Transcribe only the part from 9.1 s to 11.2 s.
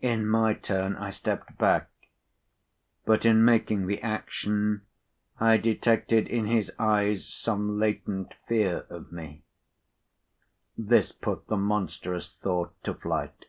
me. This